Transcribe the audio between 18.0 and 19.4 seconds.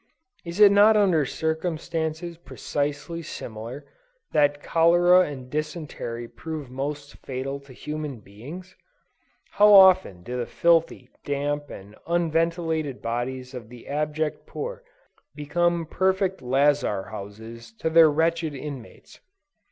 wretched inmates?